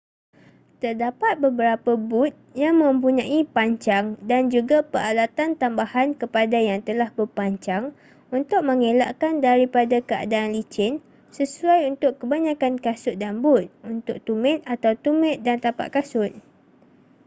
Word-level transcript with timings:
terdapat 0.83 1.33
beberapa 1.45 1.91
but 2.11 2.33
yang 2.63 2.75
mempunyai 2.83 3.39
pancang 3.55 4.05
dan 4.29 4.43
juga 4.55 4.77
peralatan 4.91 5.49
tambahan 5.61 6.09
kepada 6.21 6.57
yang 6.69 6.79
telah 6.87 7.09
berpancang 7.17 7.85
untuk 8.37 8.61
mengelakkan 8.69 9.33
daripada 9.47 9.97
keadaan 10.09 10.49
licin 10.57 10.93
sesuai 11.37 11.79
untuk 11.93 12.11
kebanyakan 12.19 12.73
kasut 12.85 13.13
dan 13.23 13.33
but 13.45 13.65
untuk 13.93 14.17
tumit 14.27 14.59
atau 14.75 14.91
tumit 15.05 15.37
dan 15.47 15.57
tapak 15.65 15.87
kasut 15.95 16.31